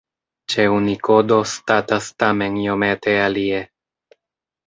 [0.51, 3.59] Ĉe Unikodo statas tamen iomete alie.